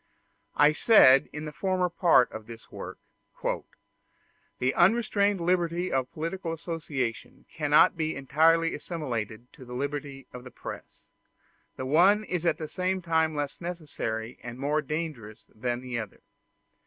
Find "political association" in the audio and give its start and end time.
6.11-7.45